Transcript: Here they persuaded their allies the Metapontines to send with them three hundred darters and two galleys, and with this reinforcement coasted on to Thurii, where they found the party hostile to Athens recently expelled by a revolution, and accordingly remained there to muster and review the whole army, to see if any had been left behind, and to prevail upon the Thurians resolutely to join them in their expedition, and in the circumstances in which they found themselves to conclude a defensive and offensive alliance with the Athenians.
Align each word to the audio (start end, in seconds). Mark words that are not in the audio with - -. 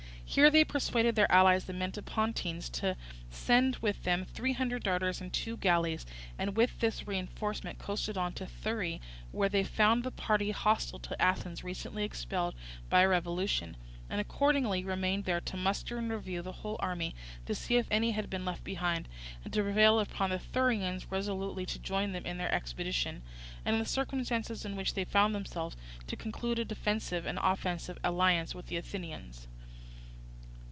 Here 0.33 0.49
they 0.49 0.63
persuaded 0.63 1.15
their 1.17 1.29
allies 1.29 1.65
the 1.65 1.73
Metapontines 1.73 2.69
to 2.79 2.95
send 3.29 3.75
with 3.81 4.01
them 4.03 4.23
three 4.23 4.53
hundred 4.53 4.81
darters 4.81 5.19
and 5.19 5.33
two 5.33 5.57
galleys, 5.57 6.05
and 6.39 6.55
with 6.55 6.79
this 6.79 7.05
reinforcement 7.05 7.79
coasted 7.79 8.17
on 8.17 8.31
to 8.35 8.45
Thurii, 8.45 9.01
where 9.33 9.49
they 9.49 9.65
found 9.65 10.05
the 10.05 10.11
party 10.11 10.51
hostile 10.51 10.99
to 10.99 11.21
Athens 11.21 11.65
recently 11.65 12.05
expelled 12.05 12.55
by 12.89 13.01
a 13.01 13.09
revolution, 13.09 13.75
and 14.09 14.21
accordingly 14.21 14.85
remained 14.85 15.25
there 15.25 15.41
to 15.41 15.57
muster 15.57 15.97
and 15.97 16.09
review 16.09 16.41
the 16.41 16.53
whole 16.61 16.77
army, 16.79 17.13
to 17.45 17.53
see 17.53 17.75
if 17.75 17.87
any 17.91 18.11
had 18.11 18.29
been 18.29 18.45
left 18.45 18.63
behind, 18.63 19.09
and 19.43 19.51
to 19.53 19.61
prevail 19.63 19.99
upon 19.99 20.29
the 20.29 20.39
Thurians 20.39 21.11
resolutely 21.11 21.65
to 21.65 21.77
join 21.77 22.13
them 22.13 22.25
in 22.25 22.37
their 22.37 22.53
expedition, 22.55 23.21
and 23.65 23.73
in 23.75 23.81
the 23.81 23.85
circumstances 23.85 24.63
in 24.63 24.77
which 24.77 24.93
they 24.93 25.03
found 25.03 25.35
themselves 25.35 25.75
to 26.07 26.15
conclude 26.15 26.57
a 26.57 26.63
defensive 26.63 27.25
and 27.25 27.37
offensive 27.43 27.97
alliance 28.05 28.55
with 28.55 28.67
the 28.67 28.77
Athenians. 28.77 29.49